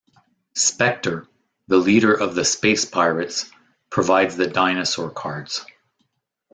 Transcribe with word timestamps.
Spectre, 0.55 1.27
the 1.67 1.77
leader 1.77 2.11
of 2.11 2.33
the 2.33 2.43
Space 2.43 2.85
Pirates, 2.85 3.47
provides 3.91 4.35
the 4.35 4.47
dinosaur 4.47 5.11
cards. 5.11 5.63